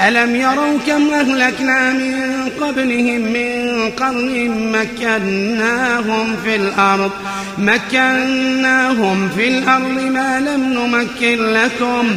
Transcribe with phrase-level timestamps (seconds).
[0.00, 7.10] ألم يروا كم أهلكنا من قبلهم من قرن مكناهم في الأرض
[7.58, 12.16] مكناهم في الأرض ما لم نمكن لكم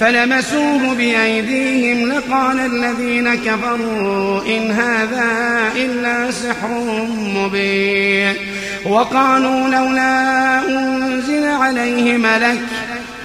[0.00, 5.32] فلمسوه بأيديهم لقال الذين كفروا إن هذا
[5.76, 6.68] إلا سحر
[7.18, 8.34] مبين
[8.86, 12.58] وقالوا لولا أنزل عليه ملك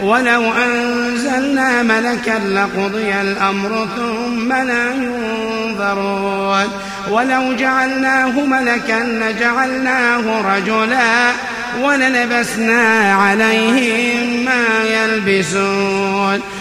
[0.01, 6.67] ولو أنزلنا ملكا لقضي الأمر ثم لا ينظرون
[7.11, 11.31] ولو جعلناه ملكا لجعلناه رجلا
[11.81, 16.41] وللبسنا عليهم ما يلبسون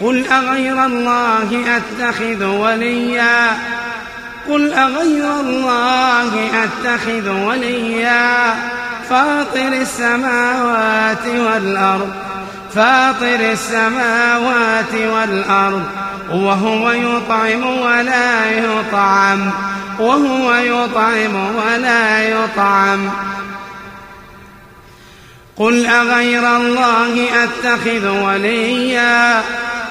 [0.00, 3.58] قل أغير الله أتخذ وليا؟
[4.48, 8.54] قل أغير الله أتخذ وليا؟
[9.10, 12.10] فاطر السماوات والأرض
[12.74, 15.84] فاطر السماوات والأرض
[16.32, 19.50] وهو يطعم ولا يطعم
[19.98, 23.10] وهو يطعم ولا يطعم.
[25.56, 29.42] قل أغير الله أتخذ وليا؟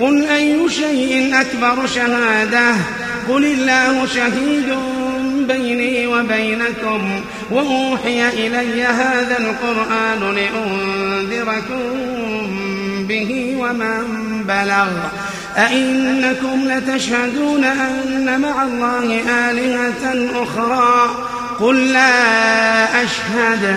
[0.00, 2.74] قل أي شيء أكبر شهادة؟
[3.28, 4.74] قل الله شهيد
[5.48, 7.20] بيني وبينكم
[7.50, 11.80] وأوحي إلي هذا القرآن لأنذركم
[13.08, 14.04] به ومن
[14.48, 14.88] بلغ.
[15.56, 19.20] أئنكم لتشهدون أن مع الله
[19.50, 21.10] آلهة أخرى؟
[21.60, 23.76] قل لا أشهد.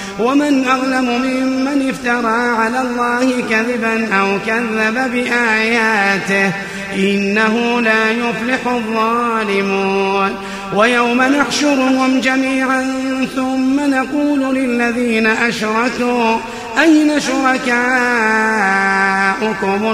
[0.21, 6.51] ومن أظلم ممن افترى على الله كذبا أو كذب بآياته
[6.95, 10.31] إنه لا يفلح الظالمون.
[10.75, 12.85] ويوم نحشرهم جميعا
[13.35, 16.37] ثم نقول للذين أشركوا
[16.81, 17.71] أين شركاؤكم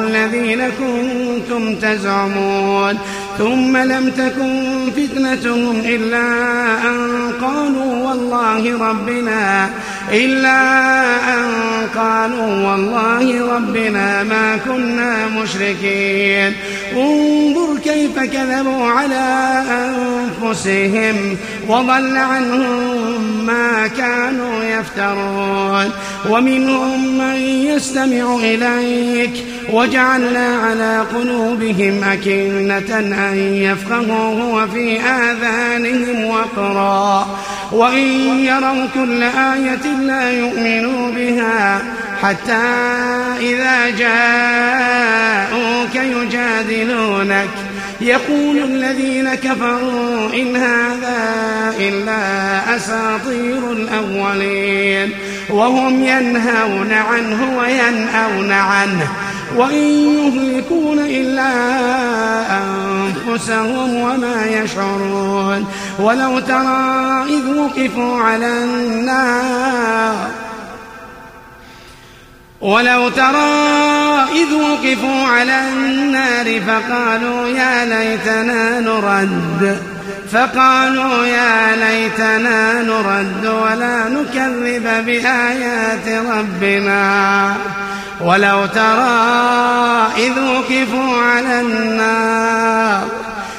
[0.04, 2.98] الذين كنتم تزعمون؟
[3.38, 6.28] ثم لم تكن فتنتهم إلا
[6.90, 9.70] أن قالوا والله ربنا
[10.12, 10.60] إلا
[11.34, 11.52] أن
[11.96, 16.54] قالوا والله ربنا ما كنا مشركين.
[16.96, 21.38] انظر كيف كذبوا على أنفسهم
[21.68, 25.92] وضل عنهم ما كانوا يفترون.
[26.30, 29.44] ومنهم من يستمع إليك
[29.74, 37.28] وجعلنا على قلوبهم أكنة أن يفقهوا وفي آذانهم وقرا.
[37.72, 41.82] وإن يروا كل آية لا يؤمنوا بها
[42.24, 42.68] حتى
[43.40, 47.50] إذا جاءوك يجادلونك.
[48.02, 51.18] يقول الذين كفروا إن هذا
[51.80, 55.12] إلا أساطير الأولين.
[55.50, 59.08] وهم ينهون عنه وينأون عنه.
[59.56, 61.54] وإن يهلكون إلا
[62.58, 65.68] أنفسهم وما يشعرون.
[66.00, 70.47] ولو ترى إذ وقفوا على النار
[72.62, 79.82] ولو ترى إذ وقفوا على النار فقالوا يا ليتنا نرد
[80.32, 87.54] فقالوا يا ليتنا نرد ولا نكذب بآيات ربنا.
[88.22, 93.27] ولو ترى إذ وقفوا على النار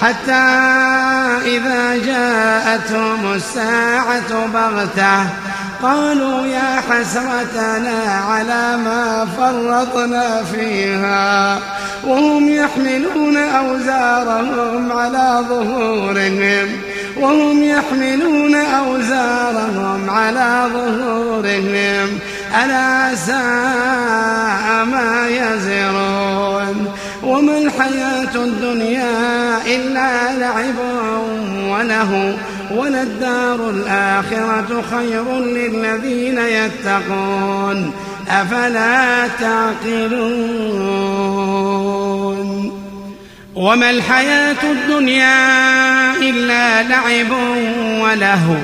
[0.00, 0.32] حتى
[1.46, 5.26] إذا جاءتهم الساعة بغتة
[5.82, 11.58] قالوا يا حسرتنا على ما فرطنا فيها
[12.04, 16.68] وهم يحملون أوزارهم على ظهورهم
[17.16, 22.18] وهم يحملون أوزارهم على ظهورهم
[22.64, 26.47] ألا ساء ما يزرون
[27.78, 30.78] الحياة الدنيا إلا لعب
[31.68, 32.36] وله
[32.70, 37.92] وللدار الآخرة خير للذين يتقون.
[38.28, 40.08] أفلا تعقلون؟
[43.54, 47.30] وما الحياة الدنيا إلا لعب
[48.00, 48.58] وله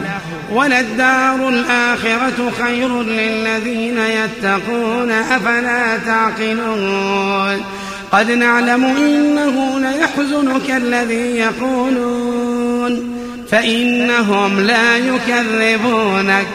[0.53, 5.11] وللدار الآخرة خير للذين يتقون.
[5.11, 7.61] أفلا تعقلون؟
[8.15, 13.15] قد نعلم إنه ليحزنك الذي يقولون
[13.49, 16.47] فإنهم لا يكذبونك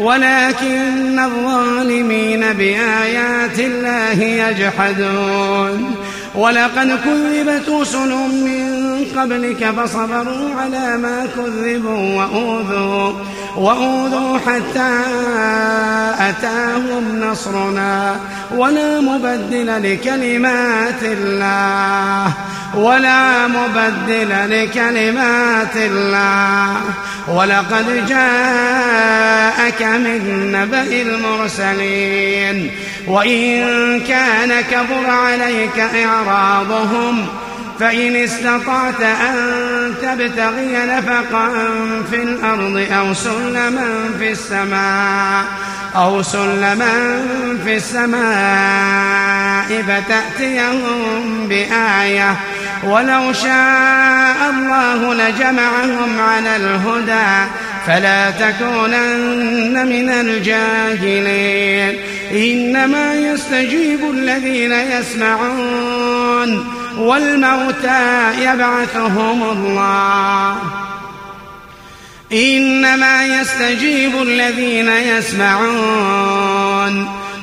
[0.00, 5.95] ولكن الظالمين بآيات الله يجحدون
[6.36, 8.08] ولقد كذبت رسل
[8.48, 13.12] من قبلك فصبروا على ما كذبوا وأوذوا
[13.56, 15.00] وأوذوا حتى
[16.20, 18.16] أتاهم نصرنا.
[18.56, 22.32] ولا مبدل لكلمات الله.
[22.76, 26.76] ولا مبدل لكلمات الله.
[27.28, 32.70] ولقد جاءك من نبأ المرسلين.
[33.06, 37.26] وإن كان كبر عليك إعراضهم
[37.80, 39.34] فإن استطعت أن
[40.02, 41.48] تبتغي نفقا
[42.10, 45.44] في الأرض أو سلما في السماء
[45.96, 47.22] أو سلما
[47.64, 52.36] في السماء فتأتيهم بآية
[52.84, 57.50] ولو شاء الله لجمعهم على الهدى
[57.86, 61.96] فلا تكونن من الجاهلين
[62.32, 70.56] إنما يستجيب الذين يسمعون والموتى يبعثهم الله.
[72.32, 76.46] إنما يستجيب الذين يسمعون.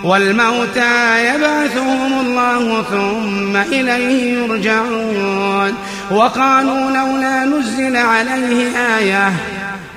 [0.04, 5.74] والموتى يبعثهم الله ثم إليه يرجعون.
[6.12, 9.34] وقالوا لولا نزل عليه آية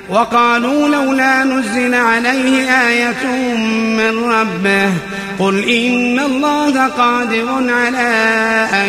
[0.08, 3.26] وقالوا لولا نزل عليه آية
[3.96, 4.90] من ربه
[5.38, 8.08] قل إن الله قادر على
[8.72, 8.88] أن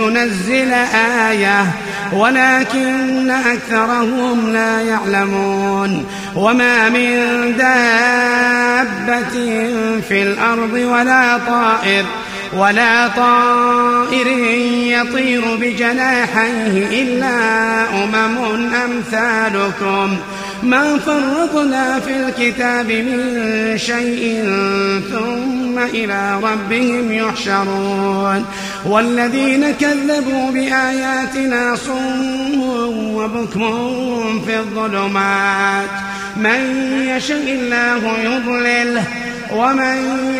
[0.00, 0.72] ينزل
[1.30, 1.66] آية
[2.12, 6.06] ولكن أكثرهم لا يعلمون
[6.36, 7.16] وما من
[7.58, 9.32] دابة
[10.08, 12.04] في الأرض ولا طائر
[12.56, 14.26] ولا طائر
[14.86, 17.34] يطير بجناحيه إلا
[18.04, 18.38] أمم
[18.74, 20.16] أمثالكم
[20.64, 24.42] ما فرطنا في الكتاب من شيء
[25.12, 28.44] ثم إلى ربهم يحشرون.
[28.84, 32.60] والذين كذبوا بآياتنا صم
[33.14, 35.90] وبكم في الظلمات.
[36.36, 39.04] من يشاء الله يضلله.
[39.52, 39.96] ومن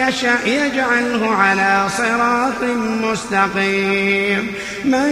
[0.08, 2.62] يشاء يجعله على صراط
[3.02, 4.52] مستقيم.
[4.84, 5.10] من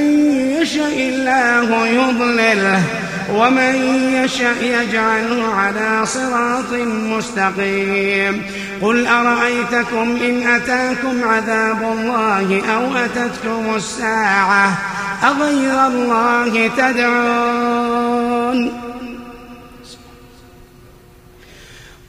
[0.61, 2.83] يشاء الله يضلله
[3.35, 3.75] ومن
[4.25, 6.73] يشاء يجعله على صراط
[7.09, 8.43] مستقيم.
[8.83, 14.79] قل أرأيتكم إن أتاكم عذاب الله أو أتتكم الساعة
[15.25, 18.59] أغير الله تدعون؟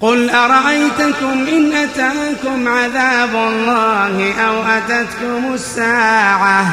[0.03, 6.65] قل أرأيتكم إن أتاكم عذاب الله أو أتتكم الساعة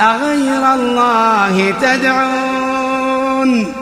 [0.00, 3.72] أغير الله تدعون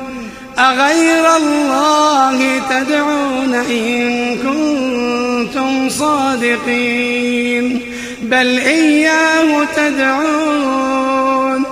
[0.59, 7.81] أغير الله تدعون إن كنتم صادقين
[8.23, 11.65] بل إياه تدعون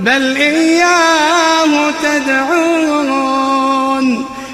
[0.00, 3.04] بل إياه تدعون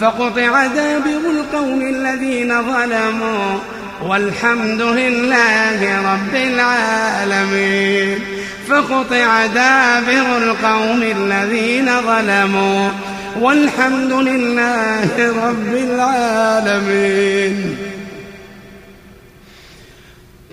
[0.00, 3.58] فقطع دابر القوم الذين ظلموا.
[4.02, 8.18] والحمد لله رب العالمين.
[8.68, 12.90] فقطع دابر القوم الذين ظلموا.
[13.40, 17.76] والحمد لله رب العالمين.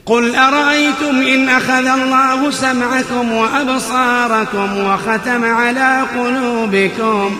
[0.05, 7.39] قل أرأيتم إن أخذ الله سمعكم وأبصاركم وختم على قلوبكم؟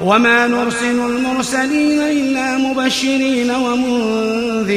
[0.00, 4.76] وما نرسل المرسلين إلا مبشرين ومنذرين.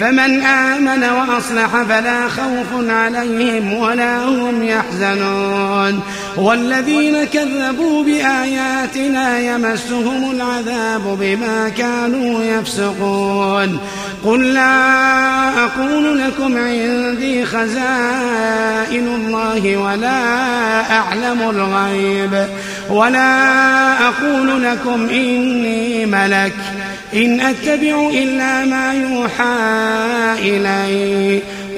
[0.00, 6.00] فمن آمن وأصلح فلا خوف عليهم ولا هم يحزنون.
[6.36, 13.78] والذين كذبوا بآياتنا يمسهم العذاب بما كانوا يفسقون.
[14.24, 20.20] قل لا أقول لكم عندي خزائن الله ولا
[20.98, 22.46] أعلم الغيب.
[22.92, 26.52] ولا أقول لكم إني ملك
[27.14, 29.54] إن أتبع إلا ما يوحى
[30.38, 31.42] إلي.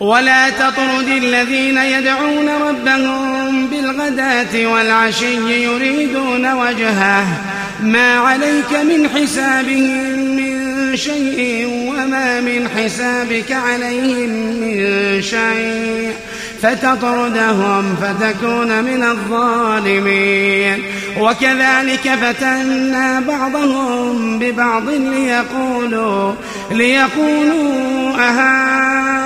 [0.00, 7.26] ولا تطرد الذين يدعون ربهم بالغداة والعشي يريدون وجهه.
[7.82, 16.12] ما عليك من حسابهم من شيء وما من حسابك عليهم من شيء.
[16.62, 20.82] فتطردهم فتكون من الظالمين.
[21.20, 26.32] وكذلك فتنا بعضهم ببعض ليقولوا
[26.70, 29.25] ليقولوا أهؤلاء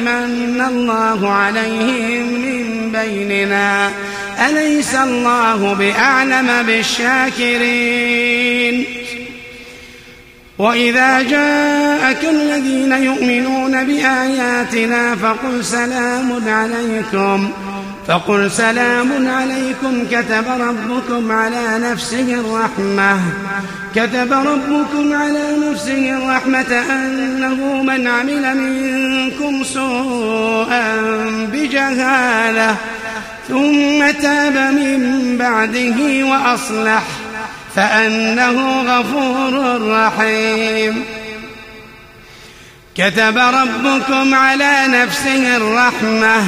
[0.00, 3.90] من الله عليهم من بيننا؟
[4.48, 8.20] أليس الله بأعلم بالشاكرين؟
[10.58, 17.50] وإذا جاءك الذين يؤمنون بآياتنا فقل سلام عليكم.
[18.08, 23.20] فقل سلام عليكم كتب ربكم على نفسه الرحمة.
[23.94, 30.96] كتب ربكم على نفسه الرحمة أنه من عمل منكم سوءا
[31.52, 32.76] بجهالة
[33.48, 37.02] ثم تاب من بعده وأصلح
[37.76, 41.04] فأنه غفور رحيم.
[42.96, 46.42] كتب ربكم على نفسه الرحمة.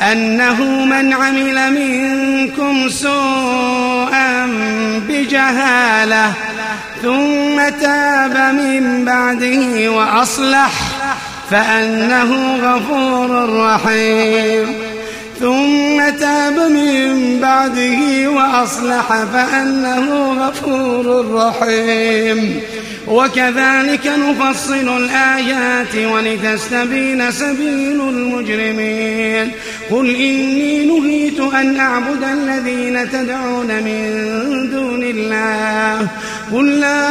[0.00, 4.46] أنه من عمل منكم سوءا
[5.08, 6.32] بجهالة
[7.02, 10.72] ثم تاب من بعده وأصلح
[11.50, 14.89] فأنه غفور رحيم.
[15.40, 22.60] ثم تاب من بعده وأصلح فأنه غفور رحيم.
[23.08, 29.50] وكذلك نفصل الآيات ولتستبين سبيل المجرمين.
[29.90, 36.08] قل إني نهيت أن أعبد الذين تدعون من دون الله.
[36.52, 37.08] قل لا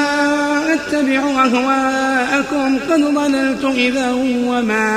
[0.74, 2.78] أتبع أهواءكم.
[2.92, 4.12] قد ضللت إذا
[4.46, 4.90] وما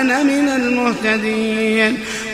[0.00, 1.98] أنا من المهتدين.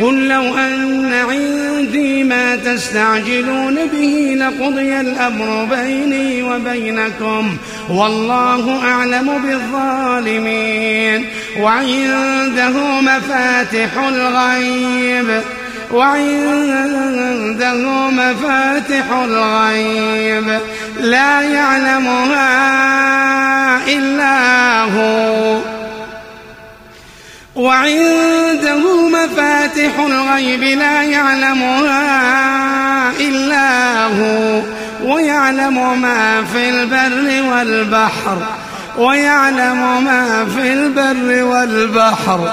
[0.00, 7.56] قل لو أن عندي ما تستعجلون به لقضي الأمر بيني وبينكم.
[7.88, 11.26] والله أعلم بالظالمين.
[11.60, 15.40] وعنده مفاتح الغيب.
[15.92, 20.58] وعنده مفاتح الغيب.
[21.00, 22.48] لا يعلمها
[23.88, 25.77] إلا هو.
[27.58, 32.02] وعنده مفاتح الغيب لا يعلمها
[33.20, 34.62] إلا هو
[35.04, 38.38] ويعلم ما في البر والبحر
[38.98, 42.52] ويعلم ما في البر والبحر.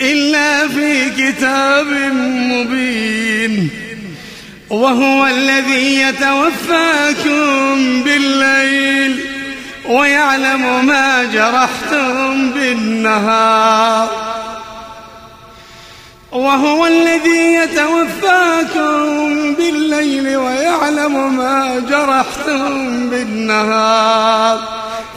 [0.00, 1.86] إلا في كتاب
[2.22, 3.70] مبين
[4.70, 9.20] وهو الذي يتوفاكم بالليل
[9.88, 14.08] ويعلم ما جرحتم بالنهار
[16.32, 24.87] وهو الذي يتوفاكم بالليل ويعلم ما جرحتم بالنهار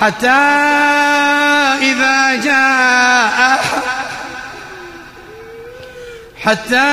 [0.00, 0.28] حتى
[1.82, 3.60] إذا جاء
[6.44, 6.90] حتى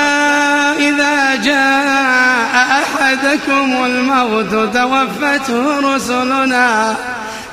[0.78, 6.96] إذا جاء أحدكم الموت توفته رسلنا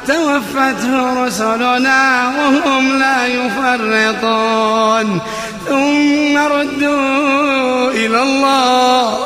[0.07, 5.21] توفته رسلنا وهم لا يفرطون.
[5.69, 9.19] ثم ردوا إلى الله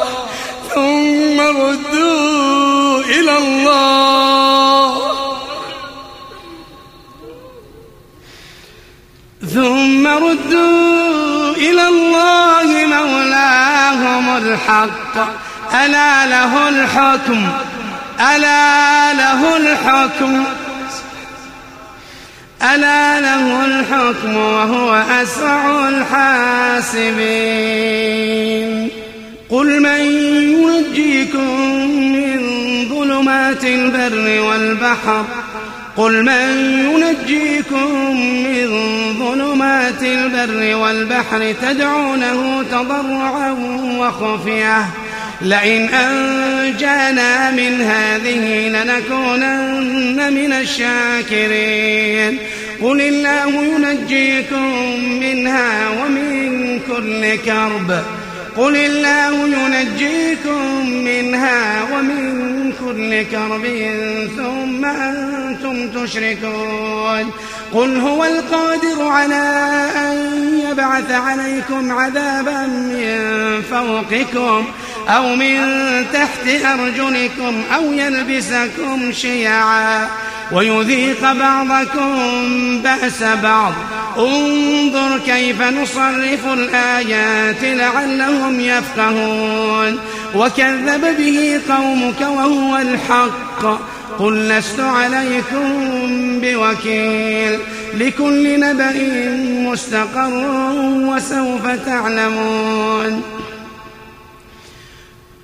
[0.75, 5.04] ثم ردوا إلى الله.
[9.55, 15.17] ثم ردوا إلى الله مولاهم الحق.
[15.85, 17.47] ألا له الحكم؟
[18.35, 20.43] ألا له الحكم؟
[22.73, 27.05] ألا له الحكم وهو أسرع الحاسبين.
[29.49, 29.99] قل من
[30.59, 31.59] ينجيكم
[32.15, 32.39] من
[32.89, 35.25] ظلمات البر والبحر؟
[35.97, 38.67] قل من ينجيكم من
[39.19, 43.51] ظلمات البر والبحر تدعونه تضرعا
[43.99, 44.85] وخفية.
[45.41, 52.37] لئن أنجانا من هذه لنكونن من الشاكرين.
[52.81, 58.03] قل الله ينجيكم منها ومن كل كرب.
[58.57, 63.65] قل الله ينجيكم منها ومن كل كرب
[64.37, 67.31] ثم أنتم تشركون.
[67.73, 69.43] قل هو القادر على
[69.97, 70.15] أن
[70.71, 74.65] يبعث عليكم عذابا من فوقكم
[75.07, 75.57] أو من
[76.13, 80.07] تحت أرجلكم أو يلبسكم شيعا
[80.51, 82.11] ويذيق بعضكم
[82.83, 83.73] بأس بعض.
[84.17, 89.99] انظر كيف نصرف الآيات لعلهم يفقهون.
[90.35, 93.79] وكذب به قومك وهو الحق.
[94.19, 95.89] قل لست عليكم
[96.41, 97.59] بوكيل.
[97.93, 98.93] لكل نبأ
[99.71, 100.31] مستقر
[100.85, 103.23] وسوف تعلمون.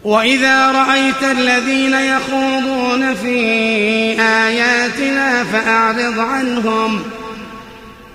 [0.04, 3.38] وإذا رأيت الذين يخوضون في
[4.22, 7.04] آياتنا فأعرض عنهم.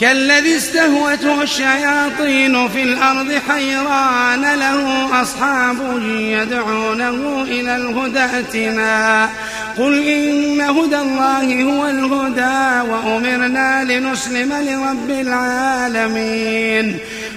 [0.00, 5.76] كالذي استهوته الشياطين في الأرض حيران له أصحاب
[6.08, 9.28] يدعونه إلى الهدى ائتنا
[9.78, 16.98] قل إن هدى الله هو الهدى وأمرنا لنسلم لرب العالمين.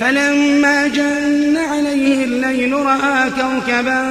[0.00, 4.02] فلما جن عليه الليل رأى كوكبا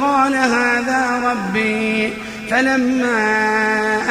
[0.00, 2.12] قال هذا ربي.
[2.50, 3.16] فلما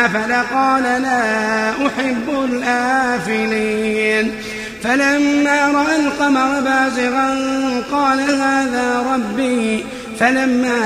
[0.06, 4.32] أفل قال لا أحب الآفلين.
[4.84, 7.36] فلما رأى القمر بازغا
[7.92, 9.86] قال هذا ربي.
[10.20, 10.80] فلما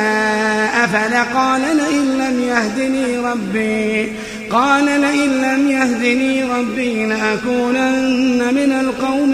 [0.84, 4.12] أفل قال لئن لم يهدني ربي.
[4.52, 9.34] قال لئن لم يهدني ربي لأكونن من القوم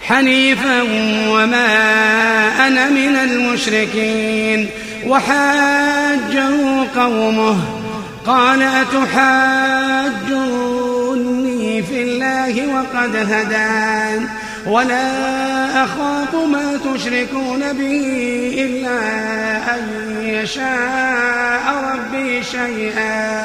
[0.00, 0.82] حنيفا
[1.28, 1.66] وما
[2.66, 4.68] أنا من المشركين.
[5.06, 6.50] وحاجه
[6.96, 7.56] قومه.
[8.26, 9.72] قال أتحاجوني
[11.82, 14.28] في الله وقد هدان.
[14.66, 18.06] ولا أخاف ما تشركون به
[18.58, 19.00] إلا
[19.74, 19.82] أن
[20.22, 23.44] يشاء ربي شيئا.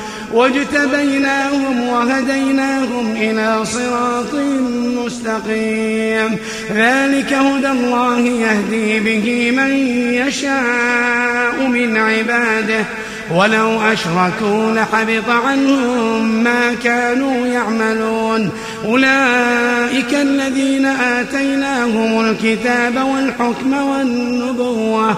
[0.33, 4.33] واجتبيناهم وهديناهم إلى صراط
[5.05, 6.37] مستقيم.
[6.73, 9.71] ذلك هدى الله يهدي به من
[10.13, 12.85] يشاء من عباده.
[13.35, 18.49] ولو أشركوا لحبط عنهم ما كانوا يعملون.
[18.85, 25.17] أولئك الذين آتيناهم الكتاب والحكم والنبوة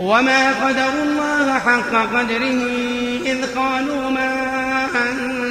[0.00, 2.60] وما قدر الله حق قدره
[3.26, 4.49] إذ قالوا ما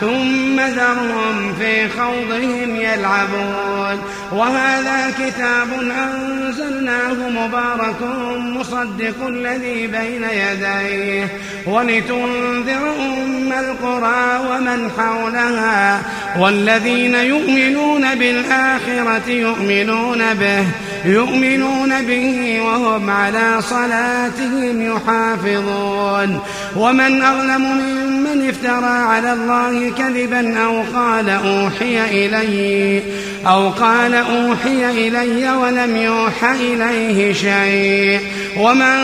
[0.00, 4.02] ثم ذرهم في خوضهم يلعبون.
[4.32, 8.02] وهذا كتاب أنزلناه مبارك
[8.38, 11.28] مصدق الذي بين يديه.
[11.66, 16.02] ولتنذر أم القرى ومن حولها.
[16.38, 20.64] والذين يؤمنون بالآخرة يؤمنون به.
[21.04, 26.40] يؤمنون به وهم على صلاتهم يحافظون.
[26.76, 33.02] ومن أظلم ممن افترى على الله كذبا أو قال أوحي إلي
[33.46, 38.20] أو قال أوحي إلي ولم يوحى إليه شيء.
[38.56, 38.96] ومن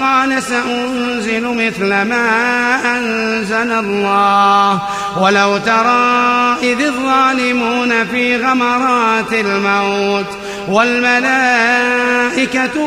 [0.00, 2.28] قال سأنزل مثل ما
[2.96, 4.82] أنزل الله.
[5.20, 10.26] ولو ترى إذ الظالمون في غمرات الموت
[10.68, 11.88] والملائكة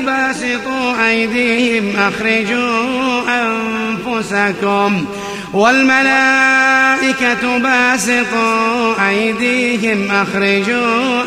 [0.01, 5.05] باسطوا أيديهم أخرجوا أنفسكم.
[5.53, 11.23] والملائكة باسطوا أيديهم أخرجوا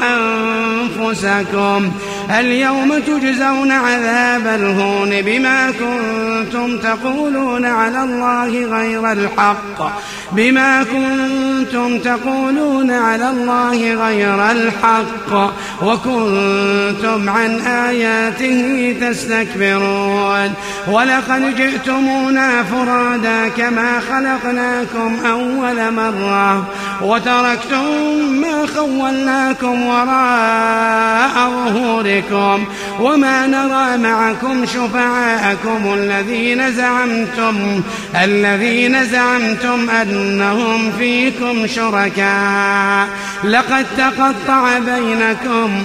[0.99, 1.93] أنفسكم
[2.31, 9.93] اليوم تجزون عذاب الهون بما كنتم تقولون على الله غير الحق
[10.33, 20.53] بما كنتم تقولون على الله غير الحق وكنتم عن آياته تستكبرون
[20.89, 26.66] ولقد جئتمونا فرادا كما خلقناكم أول مرة
[27.03, 27.87] وتركتم
[28.40, 32.64] ما خولناكم وراء ظهوركم
[33.01, 37.83] وما نرى معكم شفعاءكم الذين زعمتم
[38.25, 43.09] الذين زعمتم أنهم فيكم شركاء.
[43.44, 45.85] لقد تقطع بينكم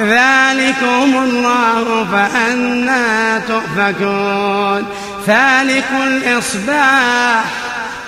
[0.00, 4.86] ذلكم الله فأنا تؤفكون.
[5.26, 7.44] فالق الإصباح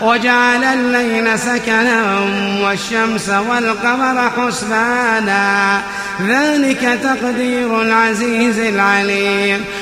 [0.00, 2.18] وجعل الليل سكنا
[2.62, 5.80] والشمس والقمر حسبانا.
[6.26, 9.64] ذلك تقدير العزيز العليم.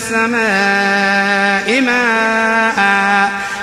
[0.00, 2.80] السماء ماء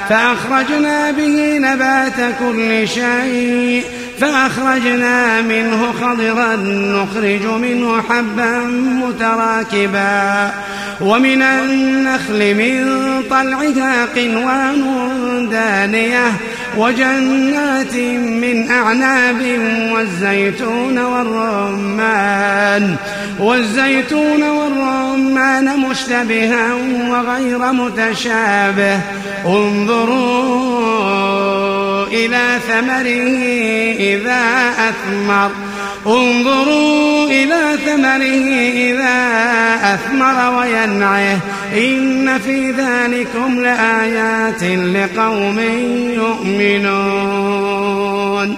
[0.09, 3.83] فأخرجنا به نبات كل شيء
[4.20, 8.59] فأخرجنا منه خضرا نخرج منه حبا
[9.03, 10.51] متراكبا
[11.01, 12.88] ومن النخل من
[13.30, 16.32] طلعها قنوان دانية
[16.78, 19.59] وجنات من أعناب
[19.93, 22.95] والزيتون والرمان
[23.39, 26.74] والزيتون والرمان مشتبها
[27.09, 28.99] وغير متشابه
[29.45, 30.88] انظروا
[32.12, 33.38] إلى ثمره
[33.99, 35.51] إذا أثمر.
[36.08, 39.18] انظروا إلى ثمره إذا
[39.93, 41.39] أثمر وينعه.
[41.74, 45.60] إن في ذلكم لآيات لقوم
[46.14, 48.58] يؤمنون.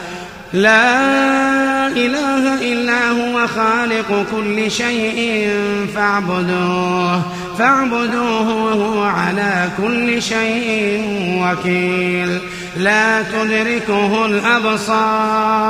[0.53, 5.49] لا إله إلا هو خالق كل شيء
[5.95, 7.21] فاعبدوه
[7.59, 11.03] فاعبدوه وهو على كل شيء
[11.43, 12.39] وكيل.
[12.77, 15.61] لا تدركه الأبصار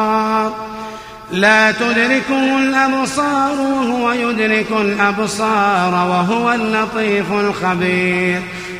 [1.31, 8.41] لا تدركه الأبصار وهو يدرك الأبصار وهو اللطيف الخبير.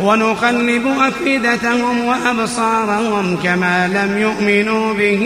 [0.00, 5.22] ونقلب أفئدتهم وأبصارهم كما لم يؤمنوا به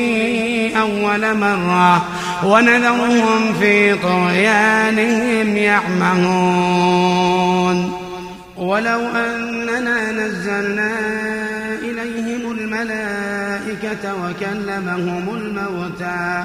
[0.80, 2.02] أول مرة.
[2.44, 7.04] ونذرهم في طغيانهم يعمهون.
[8.56, 10.90] ولو أننا نزلنا
[11.82, 16.44] إليهم الملائكة وكلمهم الموتى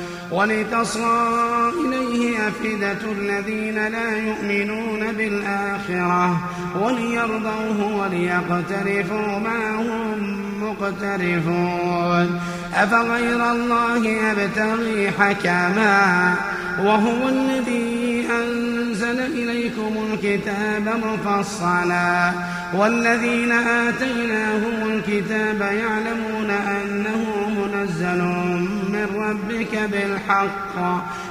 [0.31, 6.49] ولتصغى إليه أفئدة الذين لا يؤمنون بالآخرة
[6.81, 12.39] وليرضوه وليقترفوا ما هم مقترفون.
[12.75, 16.35] أفغير الله أبتغي حكما
[16.83, 22.31] وهو الذي أنزل إليكم الكتاب مفصلا.
[22.73, 27.40] والذين آتيناهم الكتاب يعلمون أنه
[27.81, 28.21] منزل
[28.89, 31.01] من ربك بالحق.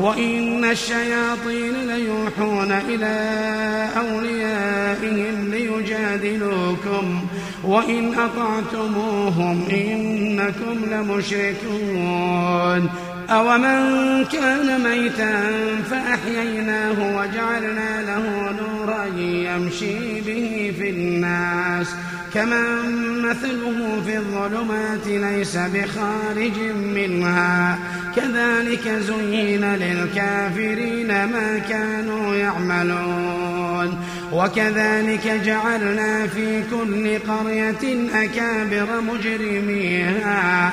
[0.00, 3.16] وإن الشياطين ليوحون إلى
[3.96, 7.26] أوليائهم ليجادلوكم
[7.64, 12.90] وإن أطعتموهم إنكم لمشركون
[13.30, 15.40] أومن كان ميتا
[15.90, 21.86] فأحييناه وجعلنا له نورا يمشي به في الناس
[22.36, 27.78] كمن مثله في الظلمات ليس بخارج منها.
[28.16, 33.98] كذلك زين للكافرين ما كانوا يعملون.
[34.32, 40.72] وكذلك جعلنا في كل قرية أكابر مجرميها.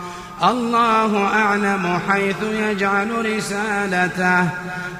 [0.43, 4.49] الله أعلم حيث يجعل رسالته.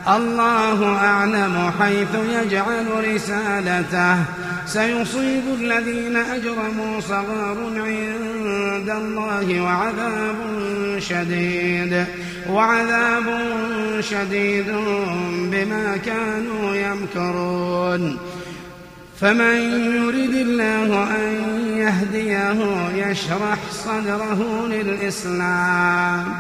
[0.08, 4.18] الله أعلم حيث يجعل رسالته.
[4.66, 10.36] سيصيب الذين أجرموا صغار عند الله وعذاب
[11.00, 12.06] شديد.
[12.50, 13.24] وعذاب
[14.00, 14.68] شديد
[15.52, 18.18] بما كانوا يمكرون.
[19.22, 19.56] فمن
[19.96, 26.34] يرد الله أن يهديه يشرح صدره للإسلام.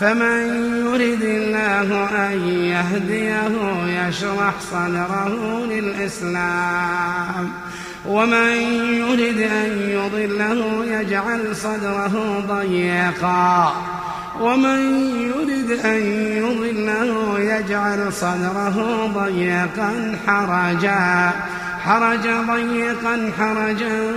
[0.00, 0.46] فمن
[0.86, 3.52] يرد الله أن يهديه
[4.08, 7.50] يشرح صدره للإسلام.
[8.06, 8.52] ومن
[8.92, 13.72] يرد أن يضله يجعل صدره ضيقا.
[14.40, 16.02] ومن يرد أن
[16.32, 21.32] يضله يجعل صدره ضيقا حرجا.
[21.86, 24.12] حرج ضيقا حرجا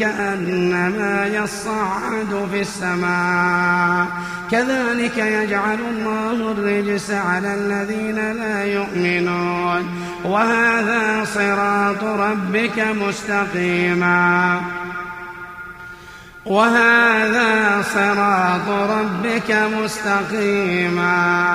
[0.00, 4.06] كأنما يصعد في السماء.
[4.50, 9.88] كذلك يجعل الله الرجس على الذين لا يؤمنون.
[10.24, 14.60] وهذا صراط ربك مستقيما.
[16.46, 21.54] وهذا صراط ربك مستقيما.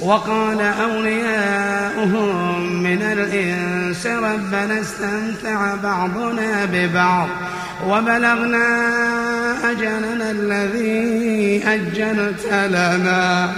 [0.00, 7.28] وقال أولياؤهم من الإنس ربنا استمتع بعضنا ببعض
[7.88, 8.90] وبلغنا
[9.70, 13.52] أجلنا الذي أجلت لنا.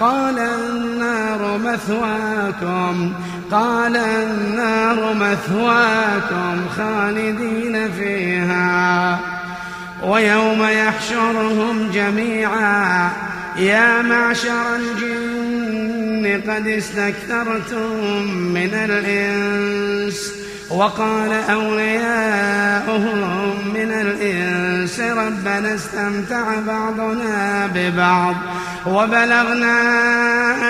[0.00, 3.12] قال النار مثواكم.
[3.50, 9.18] قال النار مثواكم خالدين فيها.
[10.02, 13.10] ويوم يحشرهم جميعا.
[13.56, 15.71] يا معشر الجن
[16.26, 17.92] قد استكثرتم
[18.32, 20.32] من الإنس
[20.70, 23.18] وقال أولياؤهم
[23.74, 28.34] من الإنس ربنا استمتع بعضنا ببعض
[28.86, 29.80] وبلغنا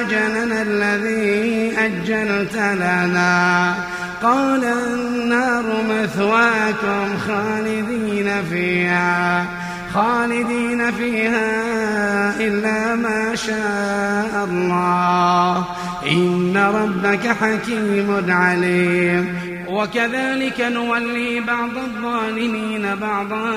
[0.00, 3.74] أجلنا الذي أجلت لنا
[4.22, 9.46] قال النار مثواكم خالدين فيها.
[9.94, 11.50] خالدين فيها
[12.40, 15.64] إلا ما شاء الله.
[16.06, 19.38] إن ربك حكيم عليم.
[19.68, 23.52] وكذلك نولي بعض الظالمين بعضا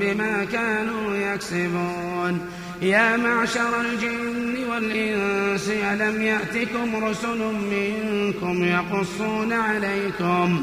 [0.00, 2.40] بما كانوا يكسبون.
[2.82, 7.38] يا معشر الجن والإنس ألم يأتكم رسل
[7.70, 10.62] منكم يقصون عليكم؟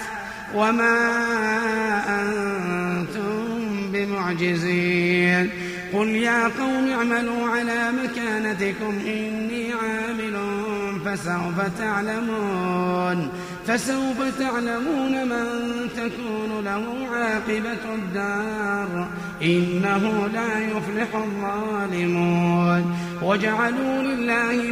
[0.55, 0.97] وما
[2.21, 5.49] أنتم بمعجزين
[5.93, 10.37] قل يا قوم اعملوا على مكانتكم إني عامل
[11.05, 13.29] فسوف تعلمون
[13.67, 15.47] فسوف تعلمون من
[15.95, 19.07] تكون له عاقبة الدار
[19.41, 24.71] إنه لا يفلح الظالمون وجعلوا لله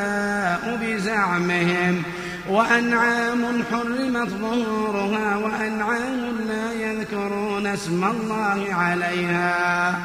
[0.82, 2.04] بزعمهم.
[2.50, 9.96] وأنعام حرمت ظهورها وأنعام لا يذكرون اسم الله عليها.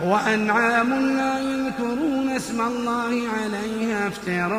[0.00, 4.50] وأنعام لا يذكرون اسم الله عليها افتراء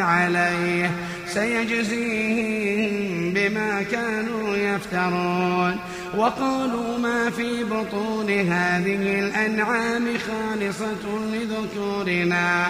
[0.00, 0.90] عليه.
[1.26, 5.76] سيجزيهم بما كانوا يفترون.
[6.16, 12.66] وقالوا ما في بطون هذه الأنعام خالصة لذكورنا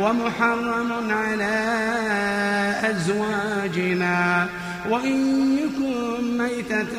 [0.00, 1.56] ومحرم على
[2.90, 4.48] أزواجنا.
[4.90, 5.18] وإن
[5.58, 6.94] يكن ميتة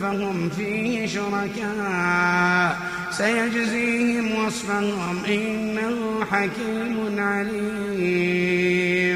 [0.00, 2.76] فهم فيه شركاء.
[3.10, 9.13] سيجزيهم وصفهم إنه حكيم عليم.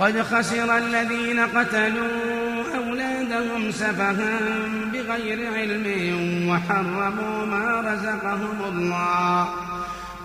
[0.00, 4.38] قد خسر الذين قتلوا أولادهم سفها
[4.92, 5.86] بغير علم
[6.48, 9.48] وحرموا ما رزقهم الله.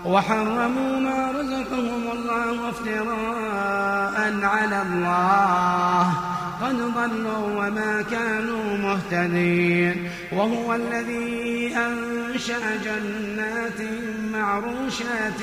[0.04, 6.12] وحرموا ما رزقهم الله افتراء على الله.
[6.62, 10.10] قد ضلوا وما كانوا مهتدين.
[10.32, 13.80] وهو الذي أنشأ جنات
[14.32, 15.40] معروشات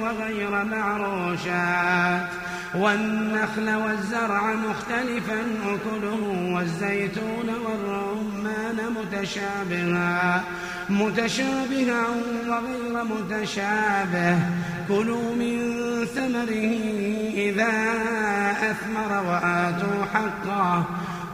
[0.00, 2.49] وغير معروشات.
[2.74, 10.44] والنخل والزرع مختلفا أكله والزيتون والرمان متشابها
[10.90, 12.06] متشابها
[12.48, 14.38] وغير متشابه.
[14.88, 15.58] كلوا من
[16.14, 16.78] ثمره
[17.34, 17.72] إذا
[18.70, 20.84] أثمر وآتوا حقه.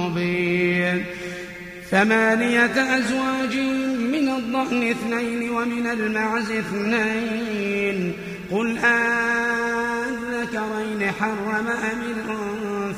[0.00, 1.04] مبين.
[1.90, 3.56] ثمانية أزواج
[4.14, 8.12] من الضأن اثنين ومن المعز اثنين.
[8.50, 9.80] قل أذكرين
[11.20, 12.00] حرم أم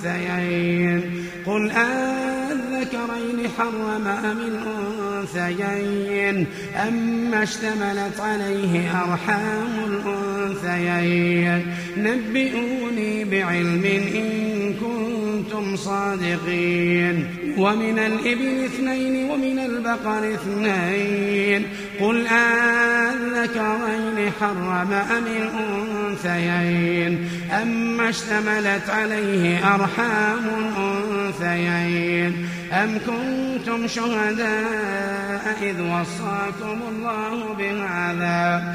[0.05, 1.01] الأنثيين.
[1.47, 4.39] قل أذكرين حرم أم
[5.33, 6.47] الأنثيين.
[6.89, 11.61] أما اشتملت عليه أرحام الأنثيين.
[11.97, 13.85] نبئوني بعلم
[14.15, 14.75] إن
[15.63, 17.27] كنتم صادقين.
[17.59, 21.67] ومن الإبل اثنين ومن البقر اثنين.
[22.01, 27.29] قل أذكرين حرم أم الأنثيين.
[27.63, 32.49] أما اشتملت عليه أرحام الأنثيين.
[32.73, 38.75] أم كنتم شهداء إذ وصاكم الله بهذا؟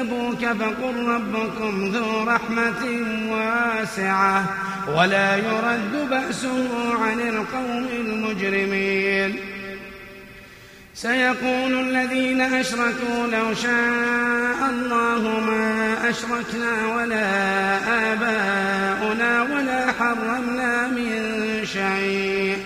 [0.00, 2.82] كذبوك فقل ربكم ذو رحمة
[3.30, 4.44] واسعة
[4.96, 6.68] ولا يرد بأسه
[7.02, 9.36] عن القوم المجرمين.
[10.94, 17.26] سيقول الذين أشركوا لو شاء الله ما أشركنا ولا
[18.12, 21.12] آباؤنا ولا حرمنا من
[21.64, 22.56] شيء.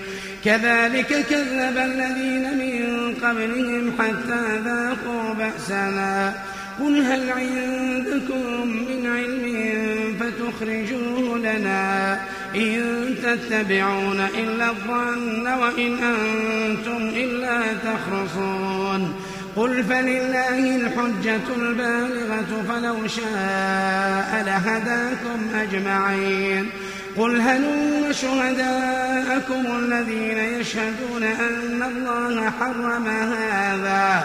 [0.45, 6.35] كذلك كذب الذين من قبلهم حتى ذاقوا بأسنا.
[6.81, 9.75] قل هل عندكم من علم
[10.20, 12.20] فتخرجوه لنا
[12.57, 19.14] إن تتبعون إلا الظن وإن أنتم إلا تخرصون
[19.57, 26.70] قل فلله الحجة البالغة فلو شاء لهداكم أجمعين
[27.16, 34.25] قل هلوا شهداءكم الذين يشهدون أن الله حرم هذا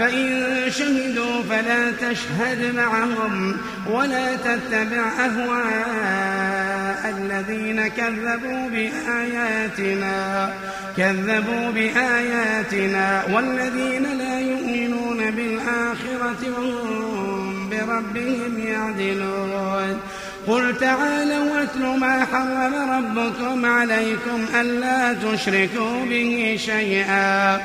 [0.00, 10.54] فإن شهدوا فلا تشهد معهم ولا تتبع أهواء الذين كذبوا بآياتنا
[10.96, 20.00] كذبوا بآياتنا والذين لا يؤمنون بالآخرة وهم بربهم يعدلون.
[20.46, 27.60] قل تعالوا واتل ما حرم ربكم عليكم ألا تشركوا به شيئا.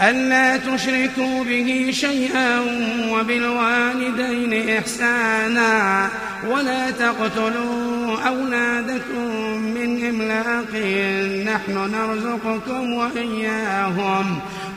[0.00, 2.60] ألا تشركوا به شيئا
[3.10, 6.08] وبالوالدين إحسانا
[6.48, 10.74] ولا تقتلوا أولادكم من إملاق
[11.54, 14.40] نحن نرزقكم وإياهم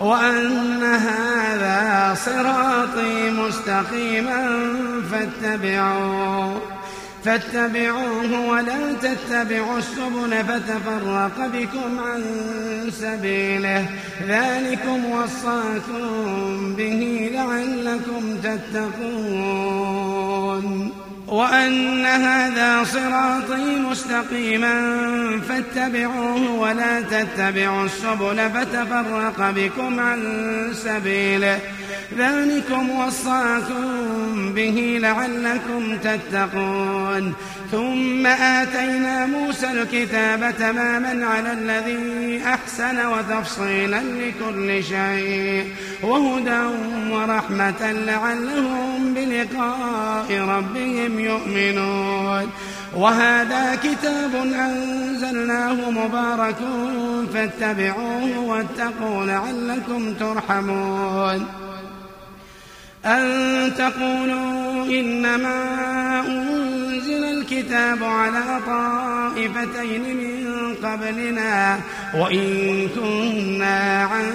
[0.00, 4.58] وأن هذا صراطي مستقيما
[5.10, 6.60] فاتبعوه.
[7.24, 12.22] فاتبعوه ولا تتبعوا السبل فتفرق بكم عن
[13.00, 13.86] سبيله.
[14.28, 19.90] ذلكم وصاكم به لعلكم تتقون.
[21.30, 24.74] وأن هذا صراطي مستقيما
[25.48, 30.20] فاتبعوه ولا تتبعوا السبل فتفرق بكم عن
[30.74, 31.58] سبيله.
[32.18, 37.34] ذلكم وصاكم به لعلكم تتقون.
[37.72, 45.64] ثم آتينا موسى الكتاب تماما على الذي أحسن وتفصيلا لكل شيء.
[46.02, 46.62] وهدى
[47.10, 52.50] ورحمة لعلهم بلقاء ربهم يؤمنون.
[52.96, 56.56] وهذا كتاب أنزلناه مبارك
[57.34, 61.46] فاتبعوه واتقوا لعلكم ترحمون.
[63.04, 65.60] أن تقولوا إنما
[66.28, 71.80] أنزل الكتاب على طائفتين من قبلنا
[72.14, 74.26] وإن كنا عن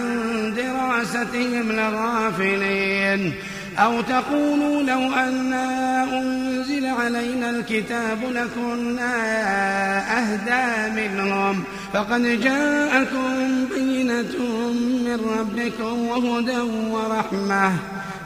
[0.57, 3.33] دراستهم لغافلين.
[3.77, 9.13] أو تقولوا لو أنا أنزل علينا الكتاب لكنا
[10.17, 11.63] أهدى منهم.
[11.93, 14.35] فقد جاءكم بينة
[15.05, 16.59] من ربكم وهدى
[16.91, 17.71] ورحمة.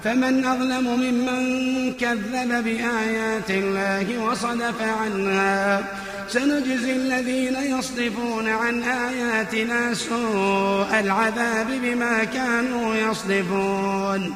[0.04, 5.84] فمن أظلم ممن كذب بآيات الله وصدف عنها.
[6.30, 14.36] سنجزي الذين يصدفون عن آياتنا سوء العذاب بما كانوا يصدفون.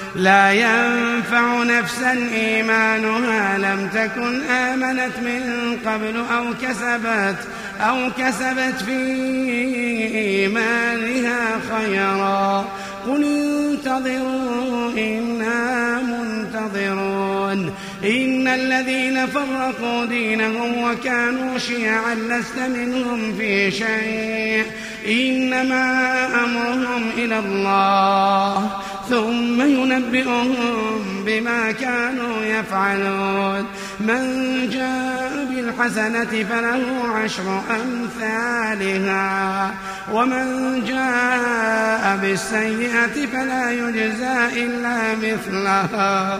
[0.15, 3.57] لا ينفع نفسا إيمانها.
[3.57, 7.37] لم تكن آمنت من قبل أو كسبت
[7.81, 9.01] أو كسبت في
[10.15, 12.65] إيمانها خيرا.
[13.07, 17.73] قل انتظروا إنا منتظرون.
[18.03, 24.65] إن الذين فرقوا دينهم وكانوا شيعا لست منهم في شيء.
[25.07, 28.69] إنما أمرهم إلى الله.
[29.09, 30.55] ثم ينبئهم
[31.25, 33.65] بما كانوا يفعلون.
[33.99, 34.23] من
[34.73, 39.71] جاء بالحسنة فله عشر أمثالها.
[40.13, 40.45] ومن
[40.87, 46.39] جاء بالسيئة فلا يجزى إلا مثلها.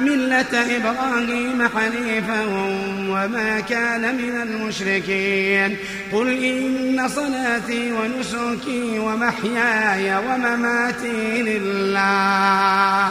[0.00, 2.44] ملة إبراهيم حنيفا
[3.08, 5.76] وما كان من المشركين
[6.12, 13.08] قل إن صلاتي ونسكي ومحياي ومماتي لله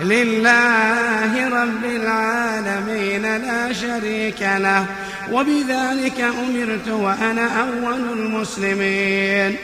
[0.00, 4.86] لله رب العالمين لا شريك له
[5.32, 9.56] وبذلك أمرت وأنا أول المسلمين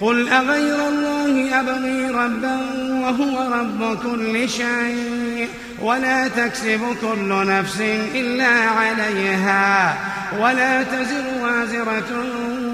[0.00, 2.60] قل أغير الله أبغي ربا
[3.02, 5.48] وهو رب كل شيء
[5.80, 7.80] ولا تكسب كل نفس
[8.14, 9.96] إلا عليها
[10.38, 12.24] ولا تزر وازرة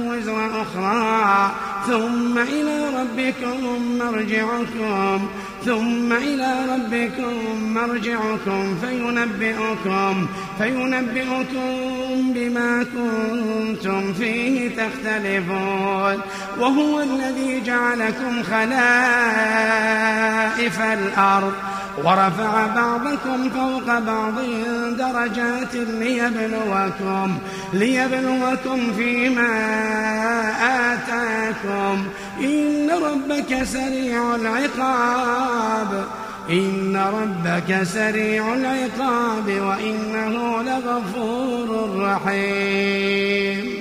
[0.06, 1.52] وزر أخرى
[1.86, 3.58] ثم إلى ربكم
[3.98, 5.28] مرجعكم.
[5.64, 7.34] ثم إلى ربكم
[7.74, 10.26] مرجعكم فينبئكم
[10.58, 16.20] فينبئكم بما كنتم فيه تختلفون.
[16.58, 18.70] وهو الذي جعلكم خلائف
[20.80, 21.52] الأرض.
[22.04, 24.34] ورفع بعضكم فوق بعض
[24.98, 27.38] درجات ليبلوكم
[27.72, 29.52] ليبلوكم فيما
[30.92, 31.69] آتاكم
[32.40, 36.04] إن ربك سريع العقاب.
[36.50, 43.79] إن ربك سريع العقاب وإنه لغفور رحيم.